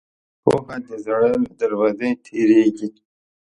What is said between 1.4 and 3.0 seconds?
له دروازې تېرېږي.